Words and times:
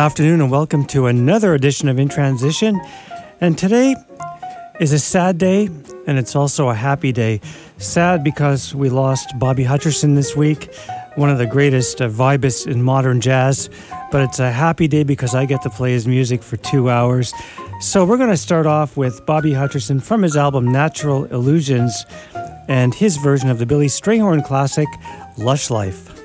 Good 0.00 0.06
afternoon 0.06 0.40
and 0.40 0.50
welcome 0.50 0.86
to 0.86 1.08
another 1.08 1.52
edition 1.52 1.86
of 1.86 1.98
In 1.98 2.08
Transition. 2.08 2.80
And 3.42 3.58
today 3.58 3.94
is 4.80 4.94
a 4.94 4.98
sad 4.98 5.36
day 5.36 5.66
and 6.06 6.18
it's 6.18 6.34
also 6.34 6.70
a 6.70 6.74
happy 6.74 7.12
day. 7.12 7.42
Sad 7.76 8.24
because 8.24 8.74
we 8.74 8.88
lost 8.88 9.38
Bobby 9.38 9.62
Hutcherson 9.62 10.14
this 10.14 10.34
week, 10.34 10.74
one 11.16 11.28
of 11.28 11.36
the 11.36 11.44
greatest 11.44 12.00
uh, 12.00 12.08
vibists 12.08 12.66
in 12.66 12.82
modern 12.82 13.20
jazz. 13.20 13.68
But 14.10 14.22
it's 14.22 14.38
a 14.38 14.50
happy 14.50 14.88
day 14.88 15.02
because 15.02 15.34
I 15.34 15.44
get 15.44 15.60
to 15.62 15.70
play 15.70 15.92
his 15.92 16.08
music 16.08 16.42
for 16.42 16.56
two 16.56 16.88
hours. 16.88 17.34
So 17.82 18.06
we're 18.06 18.16
going 18.16 18.30
to 18.30 18.38
start 18.38 18.64
off 18.64 18.96
with 18.96 19.26
Bobby 19.26 19.50
Hutcherson 19.50 20.02
from 20.02 20.22
his 20.22 20.34
album 20.34 20.72
Natural 20.72 21.26
Illusions 21.26 22.06
and 22.68 22.94
his 22.94 23.18
version 23.18 23.50
of 23.50 23.58
the 23.58 23.66
Billy 23.66 23.88
Strayhorn 23.88 24.46
classic 24.46 24.88
Lush 25.36 25.68
Life. 25.68 26.19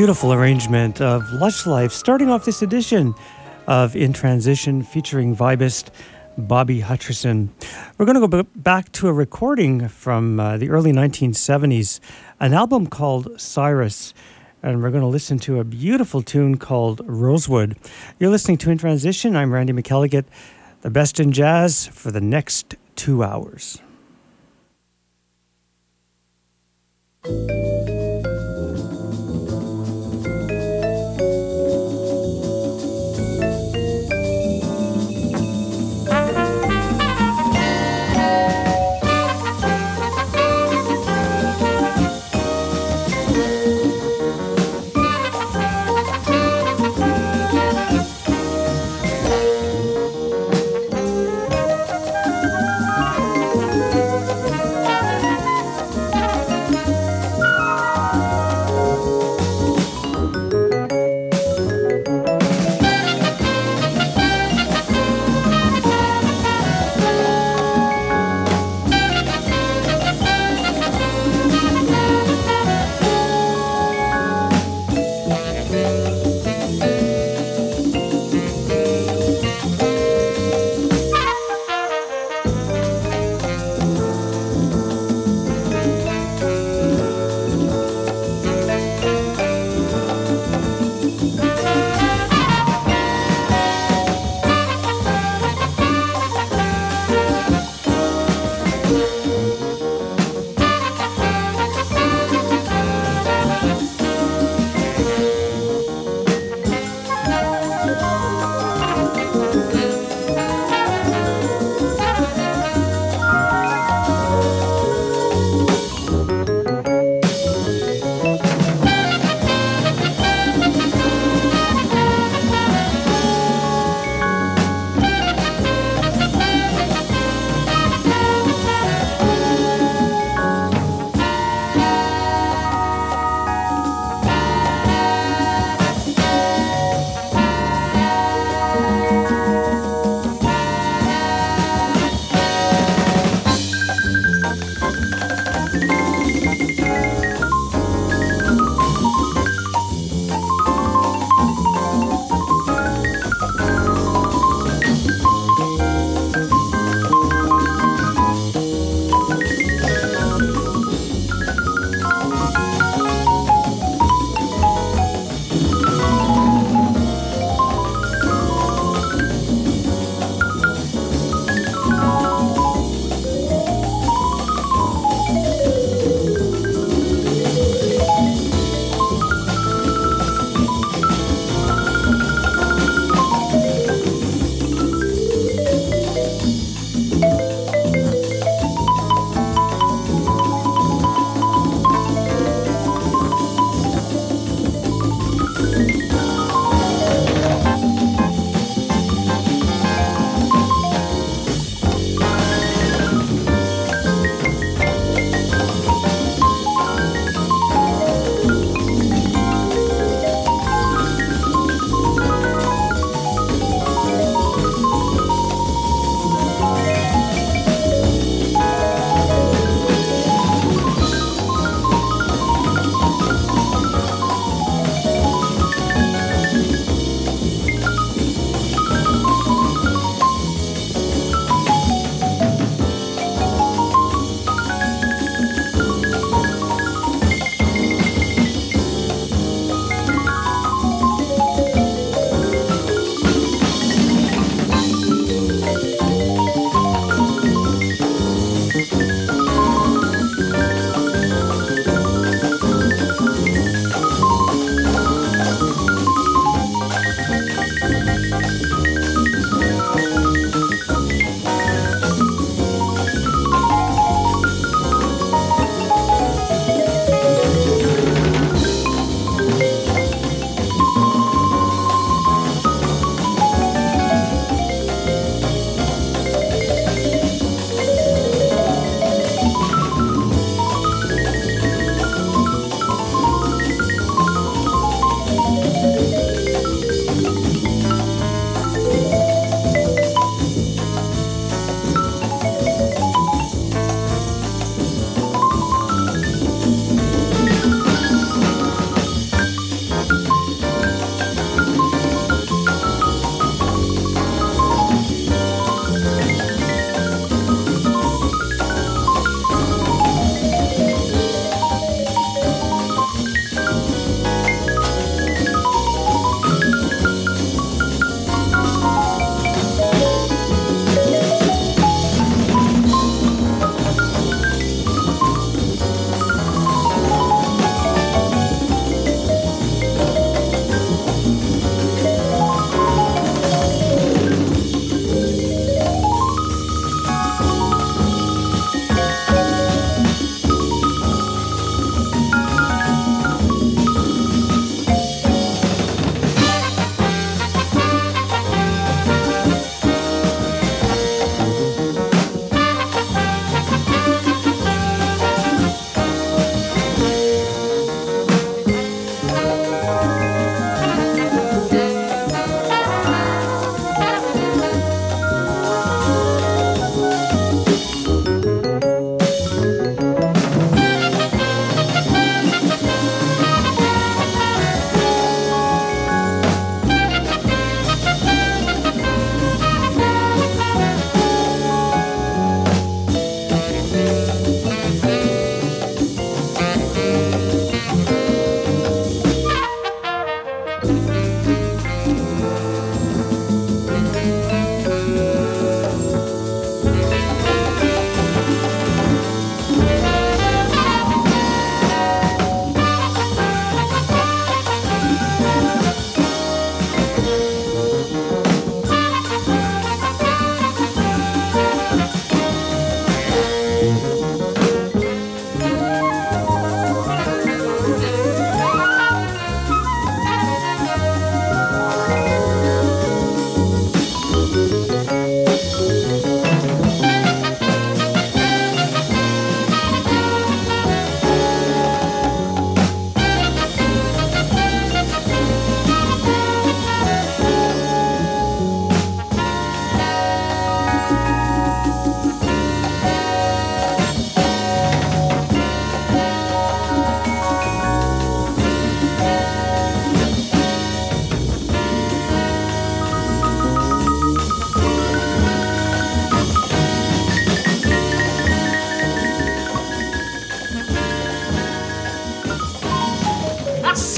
Beautiful 0.00 0.32
arrangement 0.32 1.02
of 1.02 1.30
Lush 1.30 1.66
Life, 1.66 1.92
starting 1.92 2.30
off 2.30 2.46
this 2.46 2.62
edition 2.62 3.14
of 3.66 3.94
In 3.94 4.14
Transition 4.14 4.82
featuring 4.82 5.36
vibist 5.36 5.90
Bobby 6.38 6.80
Hutcherson. 6.80 7.50
We're 7.98 8.06
going 8.06 8.18
to 8.18 8.26
go 8.26 8.42
back 8.56 8.90
to 8.92 9.08
a 9.08 9.12
recording 9.12 9.88
from 9.88 10.40
uh, 10.40 10.56
the 10.56 10.70
early 10.70 10.90
1970s, 10.90 12.00
an 12.40 12.54
album 12.54 12.86
called 12.86 13.38
Cirrus, 13.38 14.14
and 14.62 14.82
we're 14.82 14.90
going 14.90 15.02
to 15.02 15.06
listen 15.06 15.38
to 15.40 15.60
a 15.60 15.64
beautiful 15.64 16.22
tune 16.22 16.56
called 16.56 17.02
Rosewood. 17.04 17.76
You're 18.18 18.30
listening 18.30 18.56
to 18.56 18.70
In 18.70 18.78
Transition. 18.78 19.36
I'm 19.36 19.52
Randy 19.52 19.74
McElligott, 19.74 20.24
the 20.80 20.88
best 20.88 21.20
in 21.20 21.30
jazz 21.30 21.88
for 21.88 22.10
the 22.10 22.22
next 22.22 22.74
two 22.96 23.22
hours. 23.22 23.82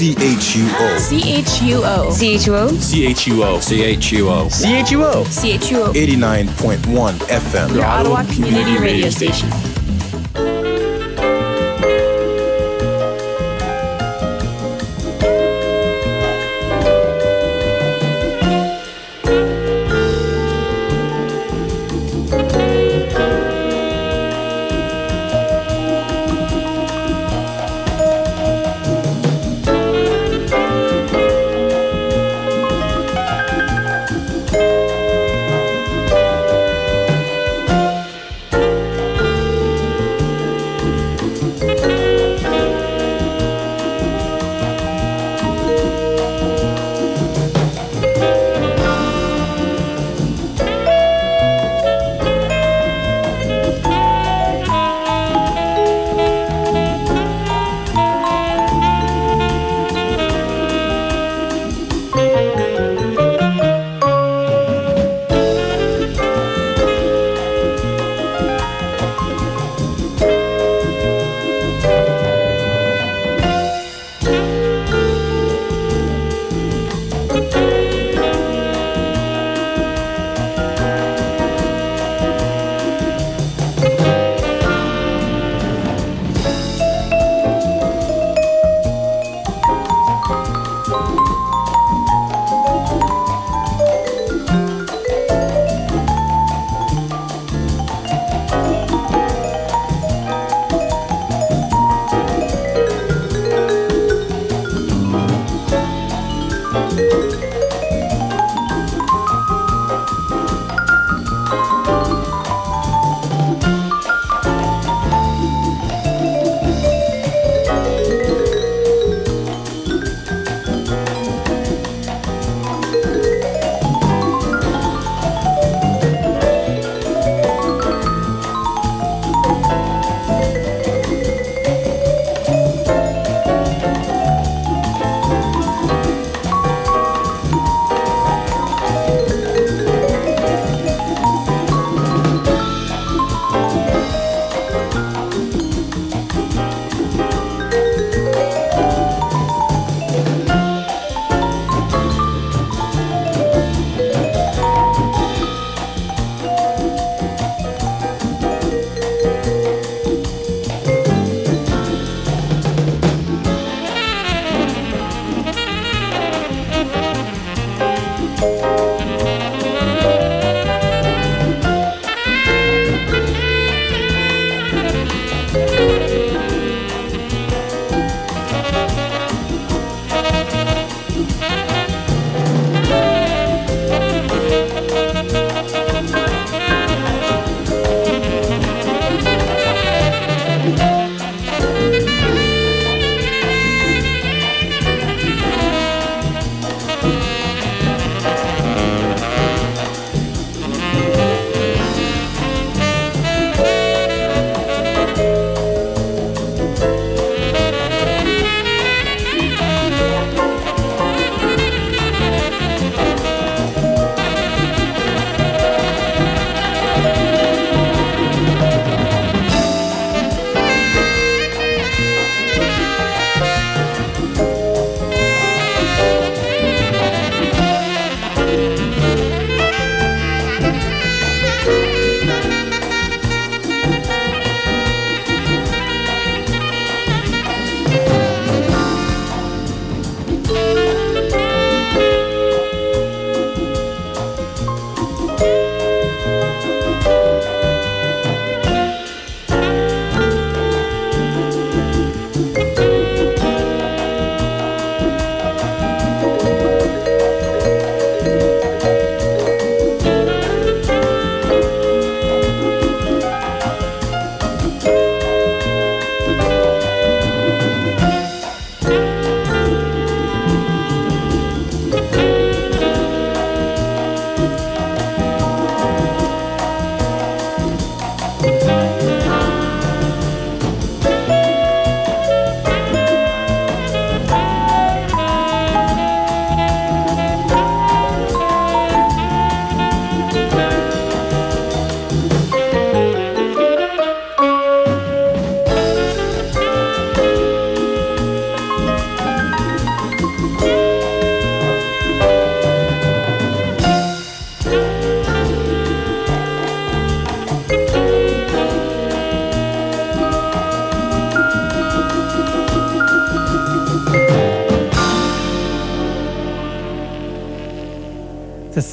C 0.03 0.13
H 0.19 0.57
U 0.57 0.67
O. 0.67 0.97
C 0.99 1.21
H 1.23 1.61
U 1.61 1.81
O. 1.85 2.11
C 2.11 2.33
H 2.35 2.47
U 2.47 2.55
O. 2.55 2.67
C 2.77 3.05
H 3.05 3.27
U 3.27 3.41
O. 3.41 3.59
C 3.61 3.83
H 3.85 4.11
U 4.11 4.27
O. 4.27 4.49
C 4.49 4.75
H 4.75 4.91
U 4.91 5.05
O. 5.05 5.23
C 5.23 5.51
H 5.53 5.71
U 5.71 5.83
O. 5.83 5.93
89.1 5.93 7.13
FM. 7.29 7.73
Your 7.73 7.85
Ottawa 7.85 8.23
community 8.25 8.77
radio 8.79 9.09
station. 9.09 9.47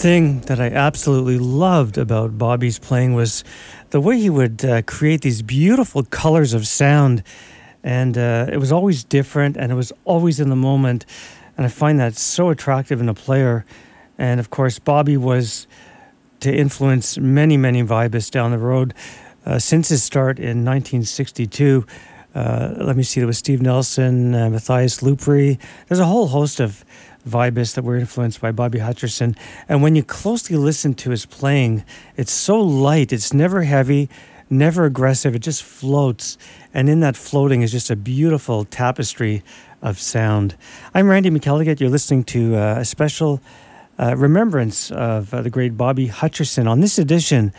Thing 0.00 0.40
that 0.46 0.58
I 0.58 0.68
absolutely 0.68 1.38
loved 1.38 1.98
about 1.98 2.38
Bobby's 2.38 2.78
playing 2.78 3.12
was 3.12 3.44
the 3.90 4.00
way 4.00 4.18
he 4.18 4.30
would 4.30 4.64
uh, 4.64 4.80
create 4.80 5.20
these 5.20 5.42
beautiful 5.42 6.04
colors 6.04 6.54
of 6.54 6.66
sound. 6.66 7.22
And 7.84 8.16
uh, 8.16 8.46
it 8.50 8.56
was 8.56 8.72
always 8.72 9.04
different 9.04 9.58
and 9.58 9.70
it 9.70 9.74
was 9.74 9.92
always 10.06 10.40
in 10.40 10.48
the 10.48 10.56
moment. 10.56 11.04
And 11.54 11.66
I 11.66 11.68
find 11.68 12.00
that 12.00 12.16
so 12.16 12.48
attractive 12.48 13.02
in 13.02 13.10
a 13.10 13.14
player. 13.14 13.66
And 14.16 14.40
of 14.40 14.48
course, 14.48 14.78
Bobby 14.78 15.18
was 15.18 15.66
to 16.40 16.50
influence 16.50 17.18
many, 17.18 17.58
many 17.58 17.82
vibists 17.82 18.30
down 18.30 18.52
the 18.52 18.58
road. 18.58 18.94
Uh, 19.44 19.58
since 19.58 19.90
his 19.90 20.02
start 20.02 20.38
in 20.38 20.64
1962, 20.64 21.84
uh, 22.34 22.74
let 22.78 22.96
me 22.96 23.02
see, 23.02 23.20
there 23.20 23.26
was 23.26 23.36
Steve 23.36 23.60
Nelson, 23.60 24.34
uh, 24.34 24.48
Matthias 24.48 25.00
Lupri. 25.00 25.58
There's 25.88 26.00
a 26.00 26.06
whole 26.06 26.28
host 26.28 26.58
of 26.58 26.86
vibists 27.28 27.74
that 27.74 27.84
were 27.84 27.96
influenced 27.96 28.40
by 28.40 28.52
Bobby 28.52 28.78
Hutcherson. 28.78 29.36
And 29.68 29.82
when 29.82 29.94
you 29.96 30.02
closely 30.02 30.56
listen 30.56 30.94
to 30.94 31.10
his 31.10 31.26
playing, 31.26 31.84
it's 32.16 32.32
so 32.32 32.60
light, 32.60 33.12
it's 33.12 33.32
never 33.32 33.62
heavy, 33.62 34.08
never 34.48 34.84
aggressive, 34.84 35.34
it 35.34 35.40
just 35.40 35.62
floats. 35.62 36.38
And 36.72 36.88
in 36.88 37.00
that 37.00 37.16
floating 37.16 37.62
is 37.62 37.72
just 37.72 37.90
a 37.90 37.96
beautiful 37.96 38.64
tapestry 38.64 39.42
of 39.82 39.98
sound. 39.98 40.56
I'm 40.94 41.08
Randy 41.08 41.30
McElligott. 41.30 41.80
You're 41.80 41.90
listening 41.90 42.24
to 42.24 42.56
uh, 42.56 42.74
a 42.78 42.84
special 42.84 43.40
uh, 43.98 44.16
remembrance 44.16 44.90
of 44.90 45.32
uh, 45.32 45.42
the 45.42 45.50
great 45.50 45.76
Bobby 45.76 46.08
Hutcherson 46.08 46.68
on 46.68 46.80
this 46.80 46.98
edition 46.98 47.52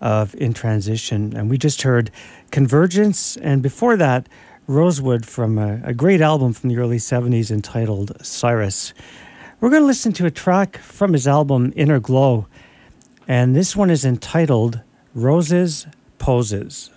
of 0.00 0.34
In 0.34 0.52
Transition. 0.52 1.34
And 1.36 1.48
we 1.48 1.58
just 1.58 1.82
heard 1.82 2.10
Convergence, 2.50 3.36
and 3.36 3.62
before 3.62 3.96
that, 3.96 4.28
Rosewood 4.72 5.26
from 5.26 5.58
a, 5.58 5.82
a 5.84 5.92
great 5.92 6.22
album 6.22 6.54
from 6.54 6.70
the 6.70 6.78
early 6.78 6.96
70s 6.96 7.50
entitled 7.50 8.16
Cirrus. 8.24 8.94
We're 9.60 9.68
going 9.68 9.82
to 9.82 9.86
listen 9.86 10.14
to 10.14 10.24
a 10.24 10.30
track 10.30 10.78
from 10.78 11.12
his 11.12 11.28
album 11.28 11.74
Inner 11.76 12.00
Glow, 12.00 12.46
and 13.28 13.54
this 13.54 13.76
one 13.76 13.90
is 13.90 14.04
entitled 14.04 14.80
Roses 15.14 15.86
Poses. 16.18 16.91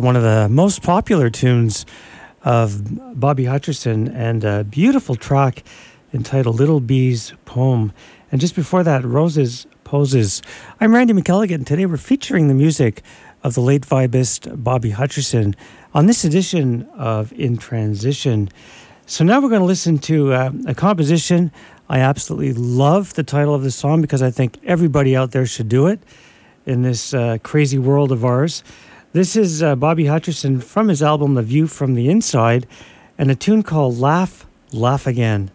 One 0.00 0.16
of 0.16 0.22
the 0.22 0.48
most 0.48 0.82
popular 0.82 1.28
tunes 1.28 1.84
of 2.44 3.18
Bobby 3.18 3.44
Hutcherson 3.44 4.14
and 4.14 4.44
a 4.44 4.62
beautiful 4.62 5.16
track 5.16 5.64
entitled 6.14 6.56
Little 6.56 6.80
B's 6.80 7.32
Poem. 7.44 7.92
And 8.30 8.40
just 8.40 8.54
before 8.54 8.82
that, 8.84 9.04
Roses 9.04 9.66
Poses. 9.84 10.42
I'm 10.80 10.94
Randy 10.94 11.14
McElligott, 11.14 11.54
and 11.54 11.66
today 11.66 11.84
we're 11.86 11.96
featuring 11.96 12.48
the 12.48 12.54
music 12.54 13.02
of 13.42 13.54
the 13.54 13.60
late 13.60 13.82
vibist 13.82 14.62
Bobby 14.62 14.92
Hutcherson 14.92 15.54
on 15.92 16.06
this 16.06 16.24
edition 16.24 16.88
of 16.94 17.32
In 17.32 17.56
Transition. 17.56 18.50
So 19.06 19.24
now 19.24 19.40
we're 19.40 19.48
going 19.48 19.62
to 19.62 19.66
listen 19.66 19.98
to 19.98 20.32
uh, 20.32 20.52
a 20.66 20.74
composition 20.74 21.50
I 21.88 22.00
absolutely 22.00 22.52
love 22.52 23.14
the 23.14 23.22
title 23.24 23.54
of 23.54 23.62
the 23.62 23.70
song 23.70 24.02
because 24.02 24.22
I 24.22 24.30
think 24.30 24.58
everybody 24.64 25.16
out 25.16 25.30
there 25.30 25.46
should 25.46 25.70
do 25.70 25.86
it 25.86 26.00
in 26.66 26.82
this 26.82 27.14
uh, 27.14 27.38
crazy 27.42 27.78
world 27.78 28.12
of 28.12 28.26
ours. 28.26 28.62
This 29.12 29.36
is 29.36 29.62
uh, 29.62 29.74
Bobby 29.74 30.04
Hutcherson 30.04 30.62
from 30.62 30.88
his 30.88 31.02
album 31.02 31.34
The 31.34 31.42
View 31.42 31.66
from 31.66 31.94
the 31.94 32.10
Inside 32.10 32.66
and 33.16 33.30
a 33.30 33.34
tune 33.34 33.62
called 33.62 33.96
Laugh, 33.96 34.46
Laugh 34.70 35.06
Again. 35.06 35.50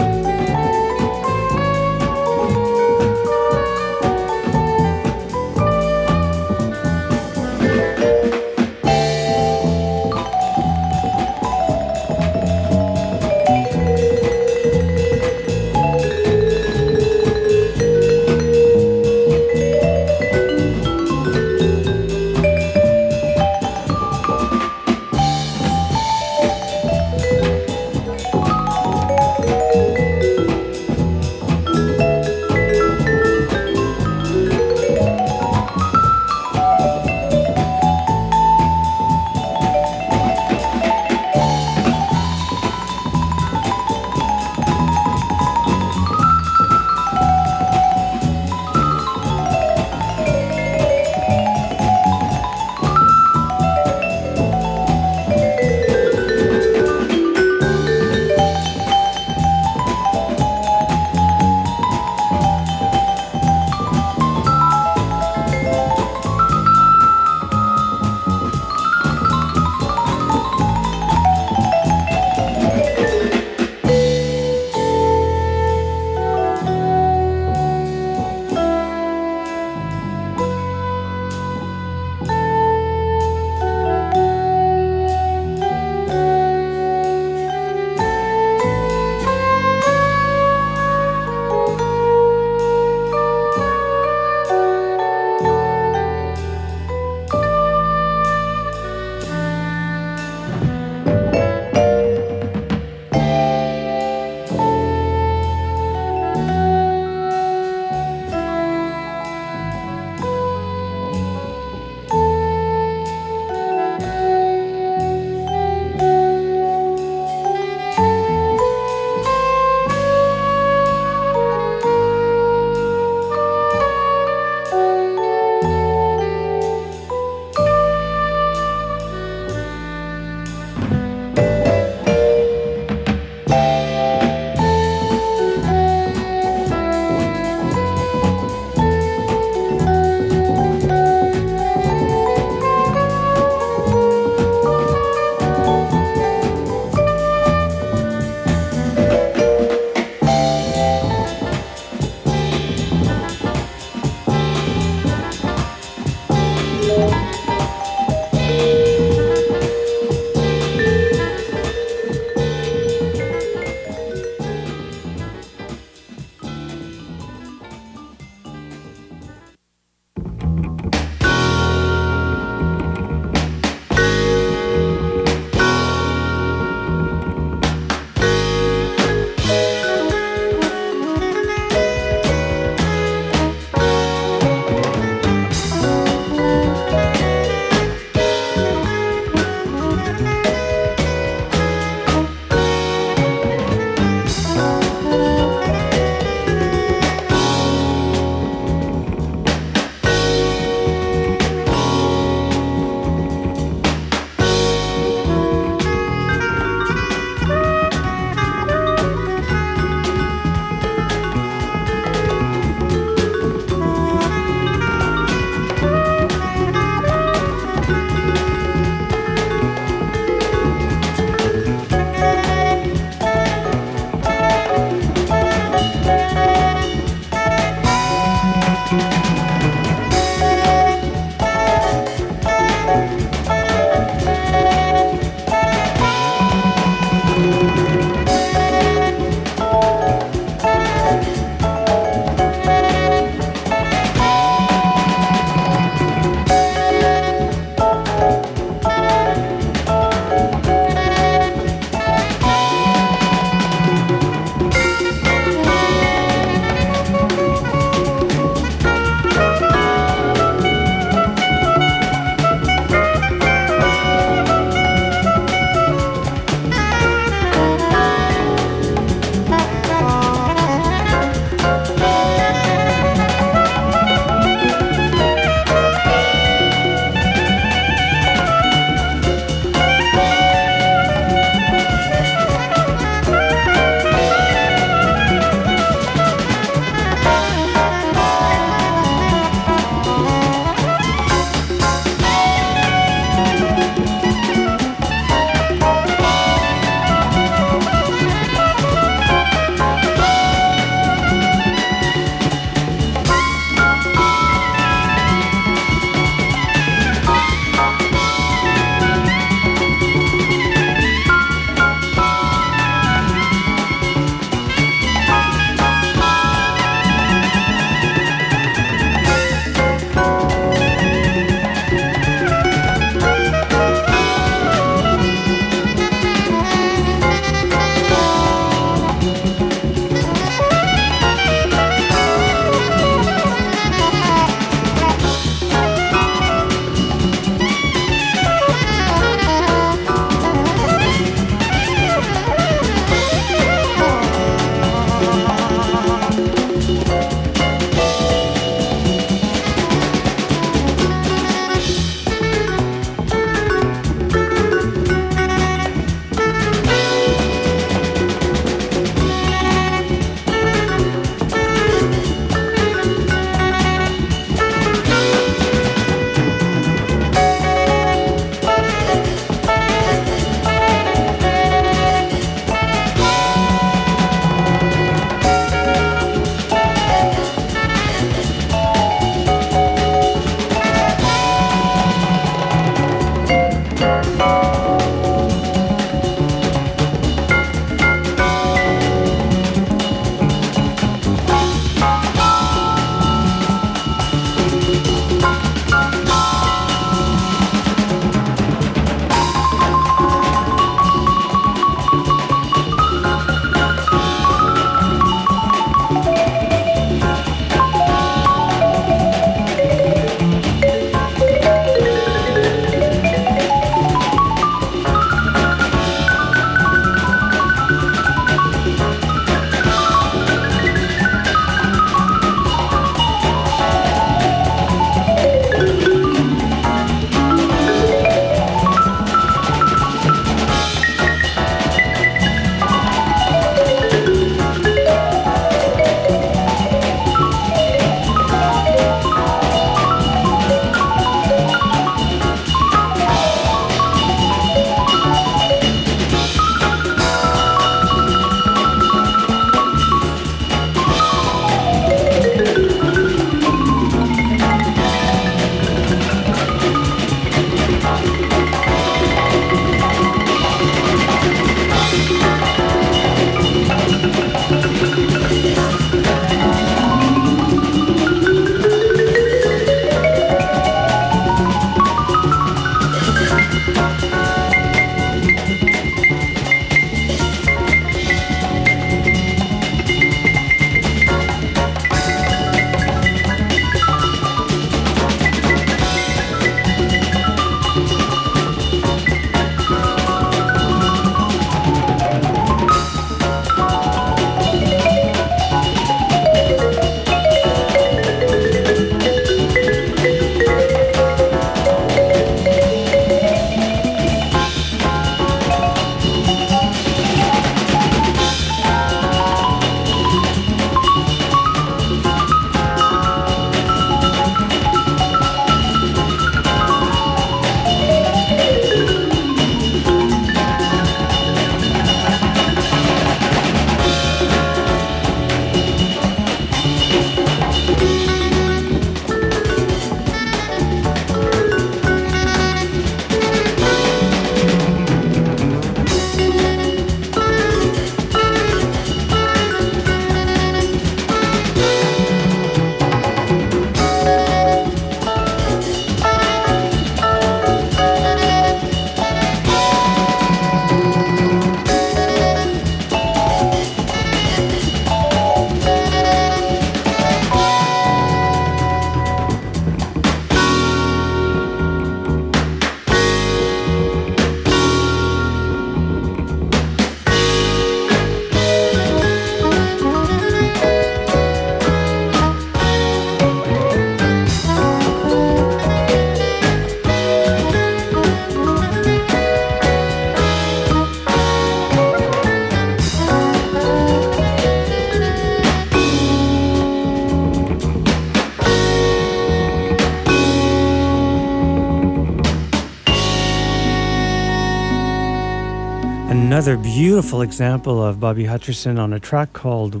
Another 596.62 596.80
beautiful 596.80 597.42
example 597.42 598.00
of 598.00 598.20
Bobby 598.20 598.44
Hutcherson 598.44 598.96
on 598.96 599.12
a 599.12 599.18
track 599.18 599.52
called 599.52 600.00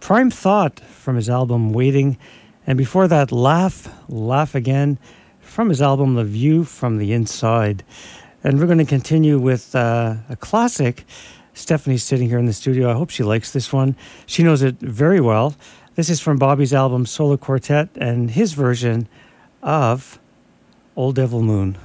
Prime 0.00 0.32
Thought 0.32 0.80
from 0.80 1.14
his 1.14 1.30
album 1.30 1.72
Waiting. 1.72 2.18
And 2.66 2.76
before 2.76 3.06
that, 3.06 3.30
Laugh, 3.30 3.88
Laugh 4.08 4.56
Again 4.56 4.98
from 5.40 5.68
his 5.68 5.80
album 5.80 6.16
The 6.16 6.24
View 6.24 6.64
from 6.64 6.98
the 6.98 7.12
Inside. 7.12 7.84
And 8.42 8.58
we're 8.58 8.66
going 8.66 8.78
to 8.78 8.84
continue 8.84 9.38
with 9.38 9.76
uh, 9.76 10.16
a 10.28 10.34
classic. 10.34 11.04
Stephanie's 11.54 12.02
sitting 12.02 12.28
here 12.28 12.38
in 12.38 12.46
the 12.46 12.52
studio. 12.52 12.90
I 12.90 12.94
hope 12.94 13.10
she 13.10 13.22
likes 13.22 13.52
this 13.52 13.72
one. 13.72 13.94
She 14.26 14.42
knows 14.42 14.62
it 14.62 14.80
very 14.80 15.20
well. 15.20 15.54
This 15.94 16.10
is 16.10 16.18
from 16.18 16.36
Bobby's 16.36 16.74
album 16.74 17.06
Solo 17.06 17.36
Quartet 17.36 17.90
and 17.94 18.32
his 18.32 18.54
version 18.54 19.06
of 19.62 20.18
Old 20.96 21.14
Devil 21.14 21.42
Moon. 21.42 21.78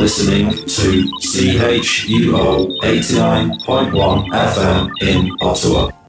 Listening 0.00 0.50
to 0.66 1.04
CHUO 1.20 2.78
89.1 2.80 4.28
FM 4.30 4.90
in 5.02 5.30
Ottawa. 5.42 5.99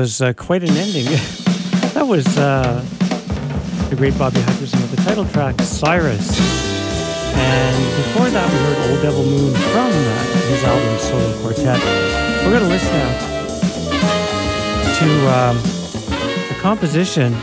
Was 0.00 0.22
uh, 0.22 0.32
quite 0.32 0.62
an 0.62 0.70
ending. 0.70 1.04
that 1.92 2.06
was 2.06 2.26
uh, 2.38 2.82
the 3.90 3.96
great 3.96 4.16
Bobby 4.16 4.38
Hutcherson 4.38 4.80
with 4.80 4.96
the 4.96 5.02
title 5.02 5.26
track, 5.26 5.60
Cirrus. 5.60 6.40
And 7.36 7.96
before 8.02 8.30
that, 8.30 8.50
we 8.50 8.56
heard 8.60 8.90
Old 8.90 9.02
Devil 9.02 9.24
Moon 9.24 9.52
from 9.52 9.90
uh, 9.90 10.24
his 10.48 10.64
album 10.64 10.98
Solo 11.00 11.42
Quartet. 11.42 11.78
We're 12.42 12.50
going 12.50 12.62
to 12.62 12.68
listen 12.70 12.90
now 12.94 13.12
to 15.00 15.28
um, 15.28 15.58
a 16.50 16.58
composition 16.62 17.34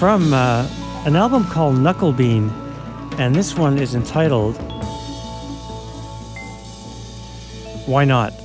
from 0.00 0.34
uh, 0.34 0.66
an 1.06 1.14
album 1.14 1.44
called 1.44 1.76
Knucklebean. 1.76 2.50
And 3.20 3.32
this 3.32 3.56
one 3.56 3.78
is 3.78 3.94
entitled 3.94 4.56
Why 7.86 8.04
Not? 8.04 8.39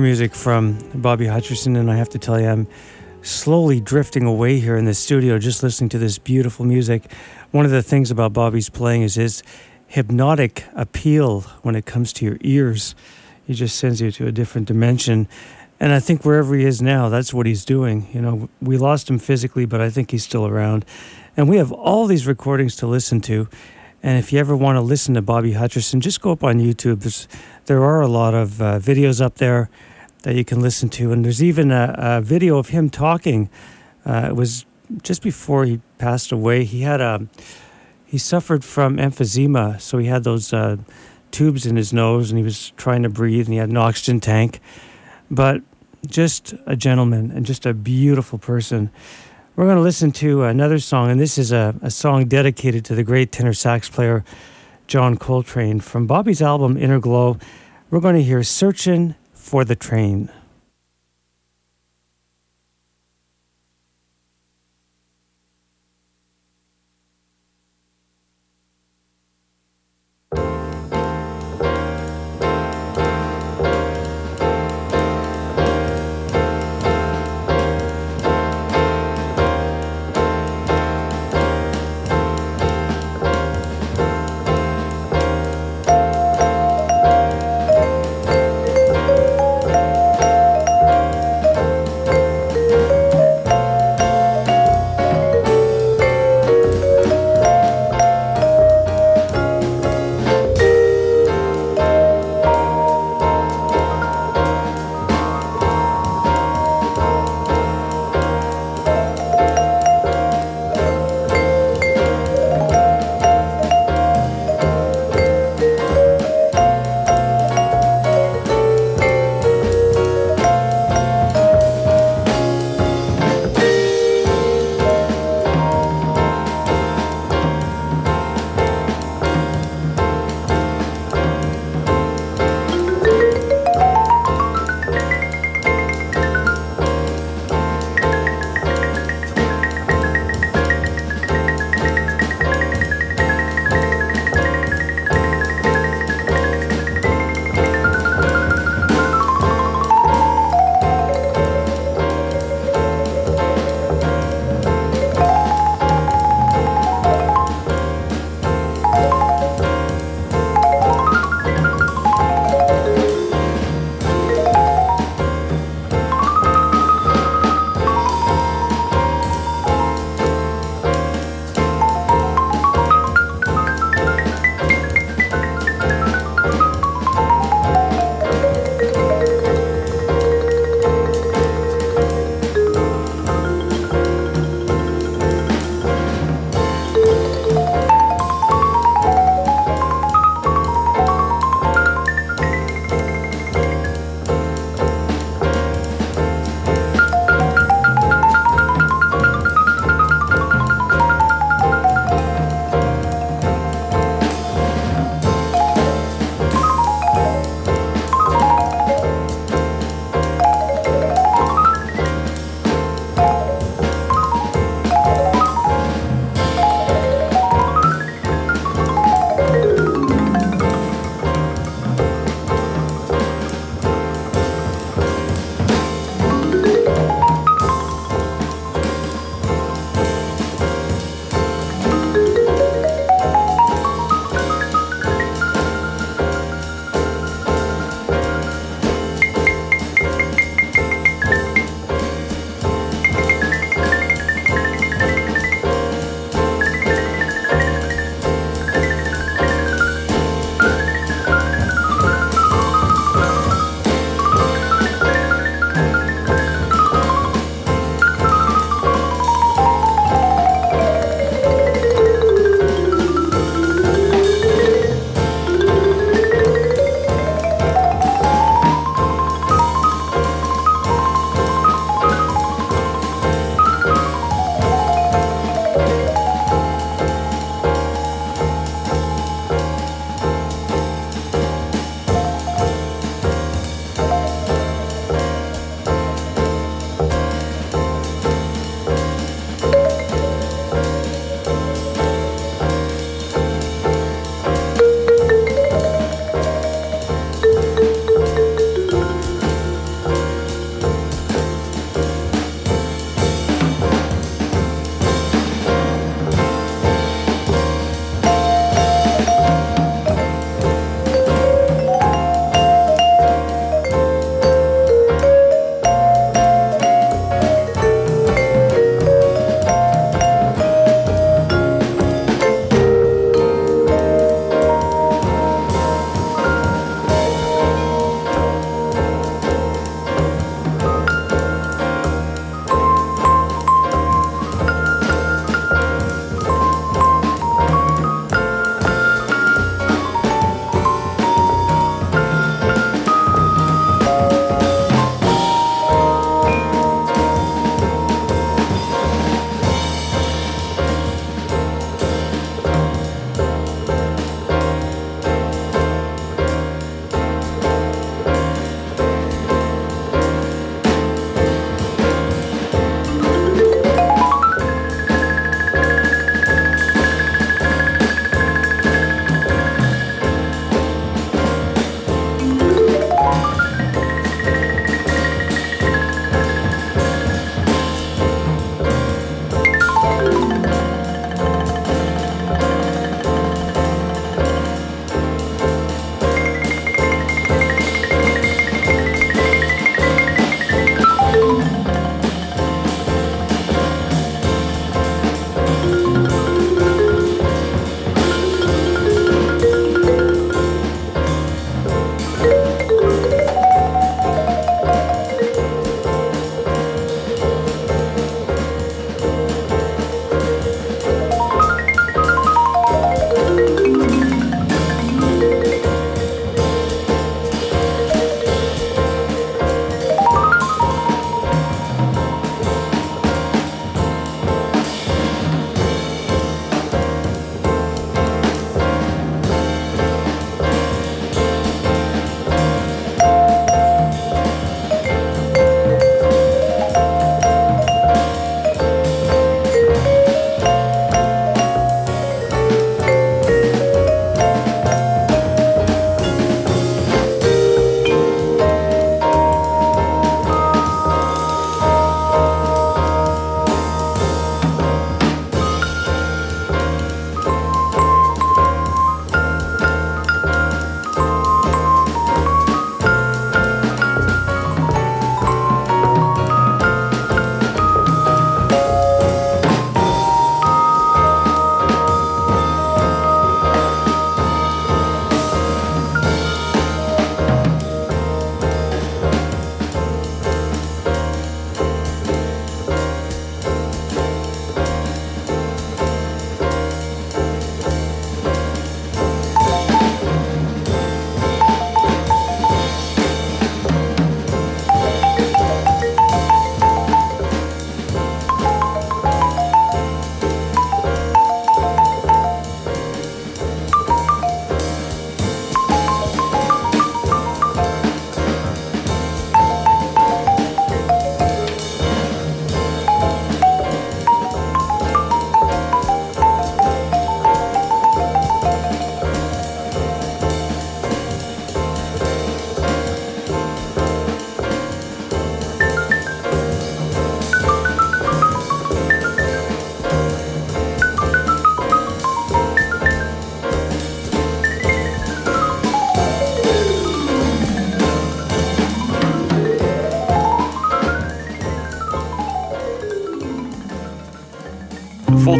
More 0.00 0.06
music 0.06 0.34
from 0.34 0.78
Bobby 0.94 1.26
Hutcherson, 1.26 1.78
and 1.78 1.90
I 1.90 1.96
have 1.96 2.08
to 2.10 2.18
tell 2.18 2.40
you, 2.40 2.48
I'm 2.48 2.66
slowly 3.20 3.80
drifting 3.80 4.24
away 4.24 4.58
here 4.58 4.78
in 4.78 4.86
the 4.86 4.94
studio 4.94 5.38
just 5.38 5.62
listening 5.62 5.90
to 5.90 5.98
this 5.98 6.16
beautiful 6.16 6.64
music. 6.64 7.12
One 7.50 7.66
of 7.66 7.70
the 7.70 7.82
things 7.82 8.10
about 8.10 8.32
Bobby's 8.32 8.70
playing 8.70 9.02
is 9.02 9.16
his 9.16 9.42
hypnotic 9.88 10.64
appeal 10.74 11.42
when 11.62 11.74
it 11.74 11.84
comes 11.84 12.14
to 12.14 12.24
your 12.24 12.38
ears. 12.40 12.94
He 13.46 13.52
just 13.52 13.76
sends 13.76 14.00
you 14.00 14.10
to 14.12 14.26
a 14.26 14.32
different 14.32 14.68
dimension. 14.68 15.28
And 15.78 15.92
I 15.92 16.00
think 16.00 16.24
wherever 16.24 16.54
he 16.54 16.64
is 16.64 16.80
now, 16.80 17.10
that's 17.10 17.34
what 17.34 17.44
he's 17.44 17.66
doing. 17.66 18.08
You 18.14 18.22
know, 18.22 18.48
we 18.62 18.78
lost 18.78 19.10
him 19.10 19.18
physically, 19.18 19.66
but 19.66 19.82
I 19.82 19.90
think 19.90 20.12
he's 20.12 20.24
still 20.24 20.46
around. 20.46 20.86
And 21.36 21.46
we 21.46 21.58
have 21.58 21.72
all 21.72 22.06
these 22.06 22.26
recordings 22.26 22.74
to 22.76 22.86
listen 22.86 23.20
to. 23.22 23.48
And 24.02 24.18
if 24.18 24.32
you 24.32 24.38
ever 24.38 24.56
want 24.56 24.76
to 24.76 24.80
listen 24.80 25.12
to 25.12 25.20
Bobby 25.20 25.52
Hutcherson, 25.52 26.00
just 26.00 26.22
go 26.22 26.32
up 26.32 26.42
on 26.42 26.58
YouTube. 26.58 27.00
There's, 27.00 27.28
there 27.66 27.84
are 27.84 28.00
a 28.00 28.08
lot 28.08 28.32
of 28.32 28.62
uh, 28.62 28.78
videos 28.78 29.20
up 29.20 29.34
there 29.34 29.68
that 30.22 30.34
you 30.34 30.44
can 30.44 30.60
listen 30.60 30.88
to. 30.90 31.12
And 31.12 31.24
there's 31.24 31.42
even 31.42 31.70
a, 31.70 31.94
a 31.96 32.20
video 32.20 32.58
of 32.58 32.68
him 32.68 32.90
talking. 32.90 33.50
Uh, 34.04 34.26
it 34.28 34.36
was 34.36 34.66
just 35.02 35.22
before 35.22 35.64
he 35.64 35.80
passed 35.98 36.32
away. 36.32 36.64
He 36.64 36.82
had 36.82 37.00
a 37.00 37.26
he 38.04 38.18
suffered 38.18 38.64
from 38.64 38.96
emphysema, 38.96 39.80
so 39.80 39.98
he 39.98 40.08
had 40.08 40.24
those 40.24 40.52
uh, 40.52 40.78
tubes 41.30 41.64
in 41.64 41.76
his 41.76 41.92
nose, 41.92 42.30
and 42.30 42.38
he 42.38 42.42
was 42.42 42.70
trying 42.76 43.04
to 43.04 43.08
breathe, 43.08 43.46
and 43.46 43.52
he 43.52 43.58
had 43.58 43.68
an 43.68 43.76
oxygen 43.76 44.18
tank. 44.18 44.58
But 45.30 45.62
just 46.08 46.54
a 46.66 46.74
gentleman 46.74 47.30
and 47.30 47.46
just 47.46 47.66
a 47.66 47.74
beautiful 47.74 48.38
person. 48.38 48.90
We're 49.54 49.66
going 49.66 49.76
to 49.76 49.82
listen 49.82 50.10
to 50.12 50.42
another 50.44 50.80
song, 50.80 51.10
and 51.10 51.20
this 51.20 51.38
is 51.38 51.52
a, 51.52 51.74
a 51.82 51.90
song 51.90 52.26
dedicated 52.26 52.84
to 52.86 52.96
the 52.96 53.04
great 53.04 53.30
tenor 53.30 53.52
sax 53.52 53.88
player 53.88 54.24
John 54.88 55.16
Coltrane 55.16 55.78
from 55.78 56.08
Bobby's 56.08 56.42
album 56.42 56.76
Inner 56.76 56.98
Glow. 56.98 57.38
We're 57.90 58.00
going 58.00 58.16
to 58.16 58.22
hear 58.22 58.42
Searching 58.42 59.14
for 59.50 59.64
the 59.64 59.74
Train. 59.74 60.30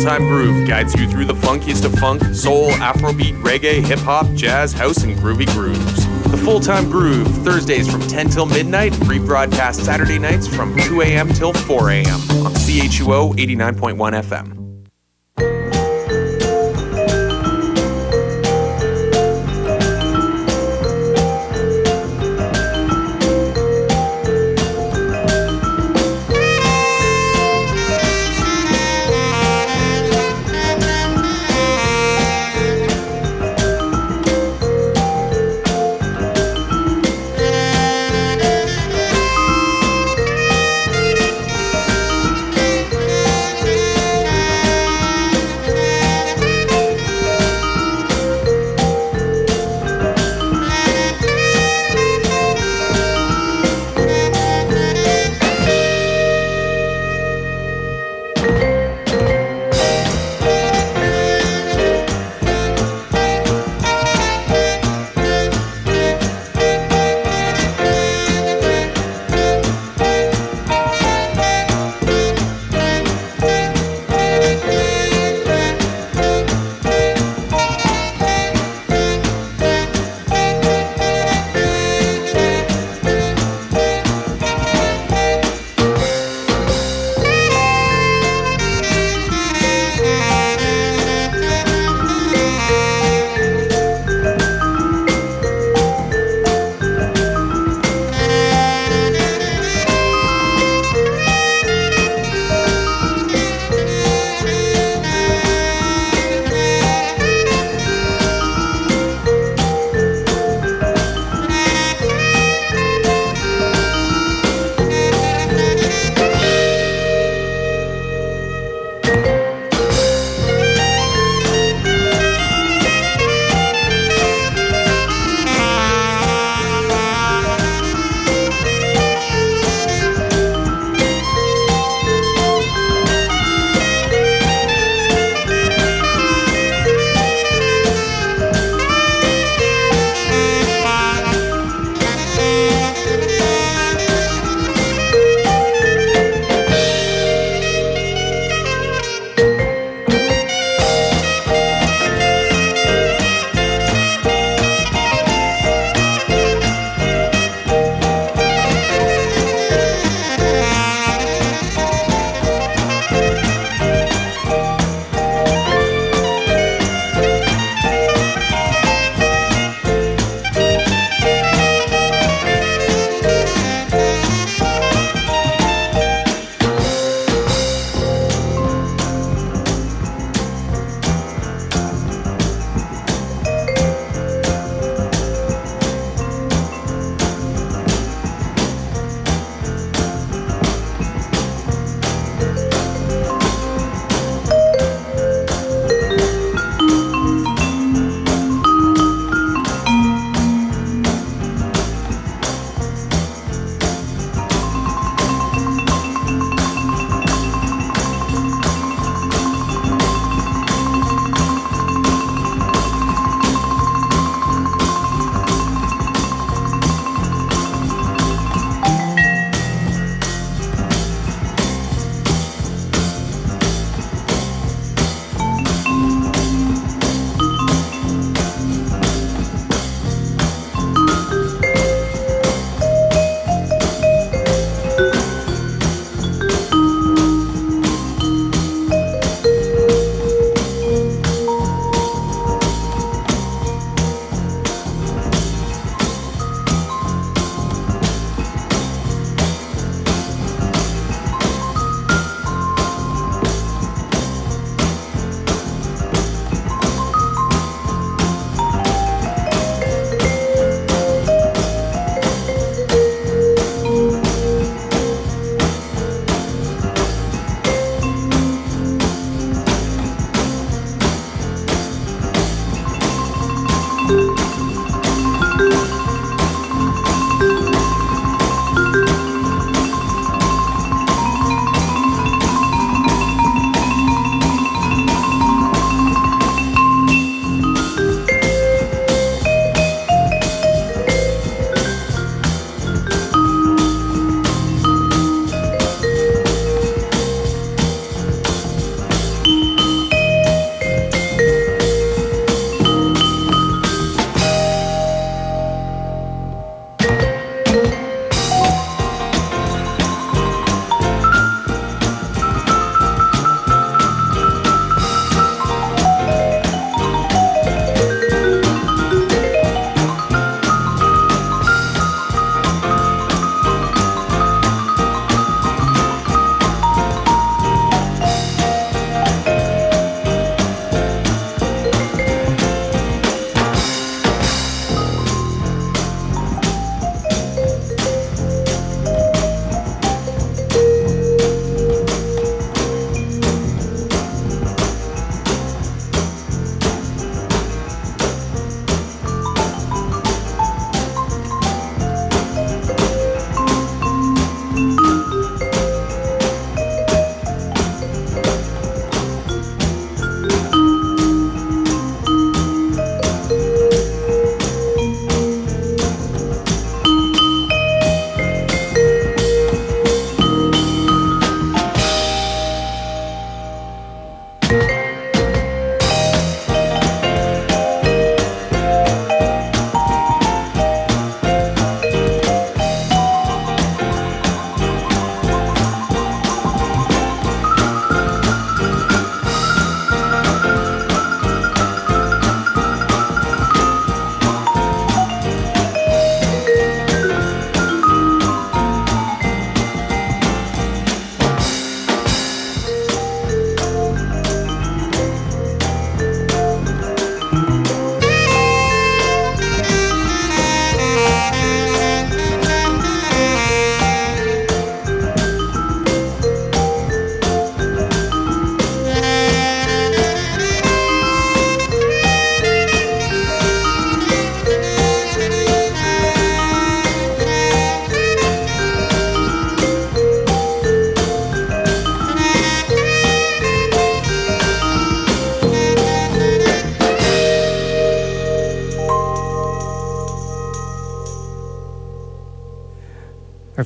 Time 0.00 0.22
Groove 0.28 0.66
guides 0.66 0.94
you 0.94 1.06
through 1.06 1.26
the 1.26 1.34
funkiest 1.34 1.84
of 1.84 1.92
funk, 1.98 2.22
soul, 2.34 2.70
afrobeat, 2.72 3.40
reggae, 3.42 3.84
hip 3.84 3.98
hop, 3.98 4.26
jazz, 4.34 4.72
house, 4.72 5.04
and 5.04 5.14
groovy 5.16 5.46
grooves. 5.52 6.06
The 6.30 6.38
Full 6.38 6.60
Time 6.60 6.90
Groove, 6.90 7.28
Thursdays 7.44 7.90
from 7.90 8.00
10 8.00 8.30
till 8.30 8.46
midnight, 8.46 8.92
rebroadcast 8.92 9.84
Saturday 9.84 10.18
nights 10.18 10.46
from 10.46 10.74
2 10.80 11.02
a.m. 11.02 11.28
till 11.28 11.52
4 11.52 11.90
a.m. 11.90 12.20
on 12.44 12.52
CHUO 12.54 13.34
89.1 13.34 14.22
FM. 14.22 14.59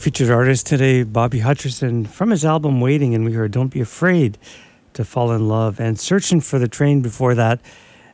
Featured 0.05 0.29
artist 0.29 0.67
today, 0.67 1.03
Bobby 1.03 1.41
Hutcherson, 1.41 2.07
from 2.07 2.29
his 2.29 2.45
album 2.45 2.79
Waiting, 2.79 3.15
and 3.15 3.25
we 3.25 3.33
heard 3.33 3.53
Don't 3.53 3.69
Be 3.69 3.81
Afraid 3.81 4.37
to 4.93 5.03
Fall 5.03 5.33
in 5.33 5.49
Love 5.49 5.81
and 5.81 5.99
Searching 5.99 6.43
for 6.43 6.59
the 6.59 6.69
Train 6.69 7.01
before 7.01 7.35
that. 7.35 7.59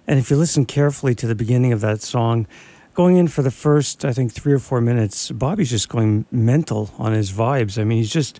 And 0.06 0.16
if 0.16 0.30
you 0.30 0.36
listen 0.36 0.66
carefully 0.66 1.16
to 1.16 1.26
the 1.26 1.34
beginning 1.34 1.72
of 1.72 1.80
that 1.80 2.00
song, 2.00 2.46
going 2.94 3.16
in 3.16 3.26
for 3.26 3.42
the 3.42 3.50
first, 3.50 4.04
I 4.04 4.12
think, 4.12 4.30
three 4.30 4.52
or 4.52 4.60
four 4.60 4.80
minutes, 4.80 5.32
Bobby's 5.32 5.70
just 5.70 5.88
going 5.88 6.26
mental 6.30 6.94
on 6.96 7.12
his 7.12 7.32
vibes. 7.32 7.76
I 7.76 7.82
mean, 7.82 7.98
he's 7.98 8.12
just 8.12 8.38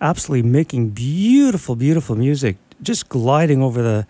absolutely 0.00 0.50
making 0.50 0.90
beautiful, 0.90 1.76
beautiful 1.76 2.16
music, 2.16 2.56
just 2.82 3.08
gliding 3.08 3.62
over 3.62 3.82
the 3.82 4.04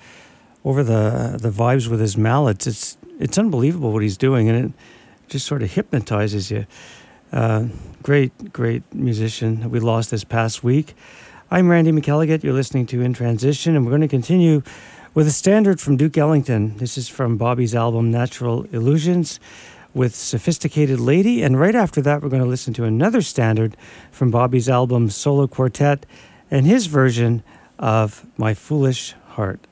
over 0.65 0.83
the 0.83 1.37
the 1.39 1.51
vibes 1.51 1.87
with 1.87 2.01
his 2.01 2.17
mallets. 2.17 2.67
It's 2.67 2.97
it's 3.19 3.37
unbelievable 3.37 3.93
what 3.93 4.01
he's 4.03 4.17
doing, 4.17 4.49
and 4.49 4.65
it 4.65 4.73
just 5.29 5.45
sort 5.45 5.63
of 5.63 5.71
hypnotizes 5.71 6.51
you. 6.51 6.65
Uh, 7.31 7.67
great, 8.03 8.53
great 8.53 8.83
musician 8.95 9.71
we 9.71 9.81
lost 9.81 10.11
this 10.11 10.25
past 10.25 10.65
week. 10.65 10.95
I'm 11.51 11.69
Randy 11.69 11.93
McElligott. 11.93 12.43
You're 12.43 12.55
listening 12.55 12.87
to 12.87 13.03
In 13.03 13.13
Transition, 13.13 13.77
and 13.77 13.85
we're 13.85 13.91
going 13.91 14.01
to 14.01 14.09
continue 14.09 14.63
with 15.13 15.27
a 15.27 15.33
standard 15.33 15.81
from 15.81 15.97
Duke 15.97 16.17
Ellington. 16.17 16.77
This 16.79 16.97
is 16.97 17.09
from 17.09 17.37
Bobby's 17.37 17.75
album 17.75 18.11
Natural 18.11 18.65
Illusions 18.73 19.39
with 19.93 20.15
Sophisticated 20.15 21.01
Lady. 21.01 21.43
And 21.43 21.59
right 21.59 21.75
after 21.75 22.01
that, 22.03 22.23
we're 22.23 22.29
going 22.29 22.43
to 22.43 22.49
listen 22.49 22.73
to 22.75 22.85
another 22.85 23.21
standard 23.21 23.77
from 24.11 24.31
Bobby's 24.31 24.69
album 24.69 25.11
Solo 25.11 25.47
Quartet 25.47 26.07
and 26.51 26.67
his 26.67 26.87
version 26.87 27.43
of 27.79 28.25
My 28.37 28.55
Foolish 28.55 29.15
Heart. 29.31 29.67